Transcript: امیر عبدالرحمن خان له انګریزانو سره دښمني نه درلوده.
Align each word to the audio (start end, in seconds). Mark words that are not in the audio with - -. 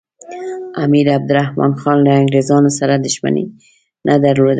امیر 0.83 1.07
عبدالرحمن 1.17 1.71
خان 1.81 1.97
له 2.05 2.11
انګریزانو 2.21 2.71
سره 2.79 2.93
دښمني 3.05 3.45
نه 4.07 4.15
درلوده. 4.23 4.49